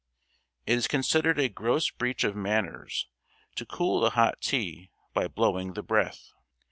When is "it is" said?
0.65-0.87